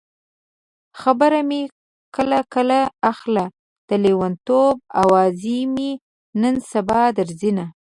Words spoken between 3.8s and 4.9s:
د لېونتوب